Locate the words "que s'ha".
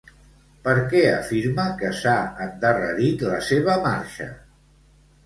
1.81-2.13